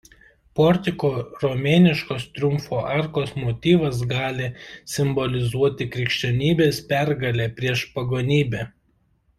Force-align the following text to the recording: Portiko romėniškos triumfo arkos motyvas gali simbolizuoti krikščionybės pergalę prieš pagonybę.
Portiko 0.59 1.09
romėniškos 1.43 2.25
triumfo 2.37 2.79
arkos 2.93 3.35
motyvas 3.43 4.01
gali 4.15 4.49
simbolizuoti 4.95 5.89
krikščionybės 5.97 6.81
pergalę 6.95 7.47
prieš 7.61 7.85
pagonybę. 7.99 8.69